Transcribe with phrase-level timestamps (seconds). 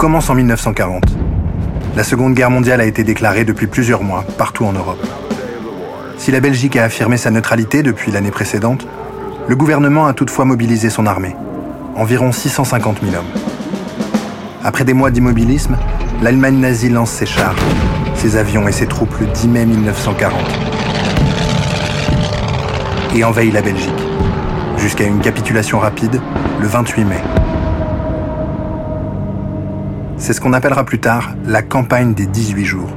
[0.00, 1.04] commence en 1940.
[1.94, 5.06] La Seconde Guerre mondiale a été déclarée depuis plusieurs mois, partout en Europe.
[6.16, 8.86] Si la Belgique a affirmé sa neutralité depuis l'année précédente,
[9.46, 11.36] le gouvernement a toutefois mobilisé son armée,
[11.96, 13.42] environ 650 000 hommes.
[14.64, 15.76] Après des mois d'immobilisme,
[16.22, 17.56] l'Allemagne nazie lance ses chars,
[18.14, 20.40] ses avions et ses troupes le 10 mai 1940
[23.14, 23.92] et envahit la Belgique,
[24.78, 26.22] jusqu'à une capitulation rapide
[26.58, 27.20] le 28 mai.
[30.20, 32.90] C'est ce qu'on appellera plus tard la campagne des 18 jours.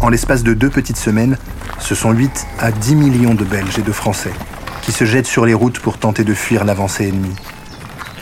[0.00, 1.38] En l'espace de deux petites semaines,
[1.78, 4.32] ce sont 8 à 10 millions de Belges et de Français
[4.82, 7.36] qui se jettent sur les routes pour tenter de fuir l'avancée ennemie.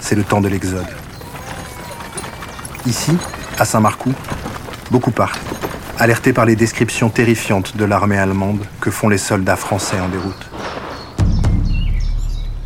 [0.00, 0.88] C'est le temps de l'exode.
[2.86, 3.16] Ici,
[3.60, 4.14] à Saint-Marcoux,
[4.90, 5.40] beaucoup partent,
[6.00, 10.50] alertés par les descriptions terrifiantes de l'armée allemande que font les soldats français en déroute.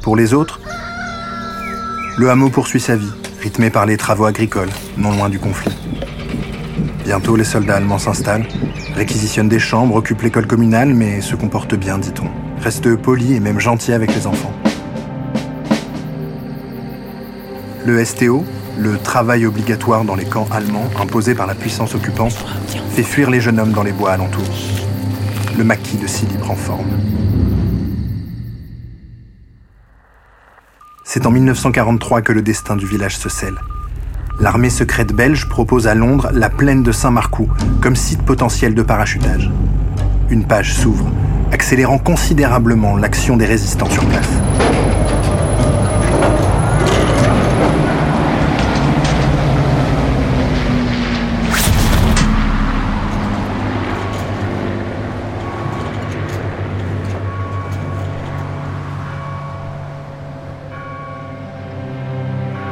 [0.00, 0.60] Pour les autres,
[2.18, 5.72] le hameau poursuit sa vie, rythmé par les travaux agricoles, non loin du conflit.
[7.05, 8.47] Bientôt, les soldats allemands s'installent,
[8.97, 12.27] réquisitionnent des chambres, occupent l'école communale, mais se comportent bien, dit-on.
[12.60, 14.52] Restent polis et même gentils avec les enfants.
[17.86, 18.44] Le STO,
[18.77, 22.44] le travail obligatoire dans les camps allemands imposé par la puissance occupante,
[22.91, 24.42] fait fuir les jeunes hommes dans les bois alentours.
[25.56, 26.88] Le maquis de Silly en forme.
[31.11, 33.59] C'est en 1943 que le destin du village se scelle
[34.41, 37.48] l'armée secrète belge propose à Londres la plaine de Saint-Marcoux
[37.81, 39.50] comme site potentiel de parachutage.
[40.31, 41.11] Une page s'ouvre,
[41.50, 44.28] accélérant considérablement l'action des résistants sur place.«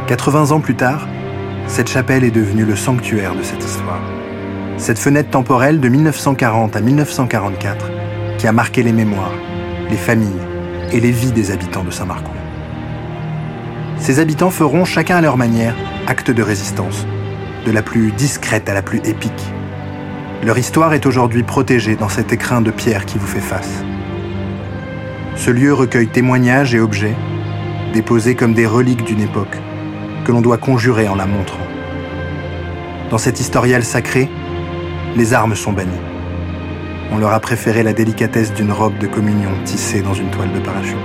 [0.07, 1.09] 80 ans plus tard,
[1.67, 4.01] cette chapelle est devenue le sanctuaire de cette histoire.
[4.77, 7.91] Cette fenêtre temporelle de 1940 à 1944
[8.39, 9.35] qui a marqué les mémoires,
[9.91, 10.29] les familles
[10.93, 12.31] et les vies des habitants de Saint-Marcoux.
[13.99, 15.75] Ces habitants feront chacun à leur manière
[16.07, 17.05] acte de résistance,
[17.67, 19.53] de la plus discrète à la plus épique.
[20.45, 23.83] Leur histoire est aujourd'hui protégée dans cet écrin de pierre qui vous fait face.
[25.35, 27.17] Ce lieu recueille témoignages et objets,
[27.93, 29.57] déposés comme des reliques d'une époque,
[30.27, 31.65] que l'on doit conjurer en la montrant.
[33.11, 34.29] Dans cet historial sacré,
[35.15, 35.93] les armes sont bannies.
[37.13, 40.59] On leur a préféré la délicatesse d'une robe de communion tissée dans une toile de
[40.59, 40.97] parachute.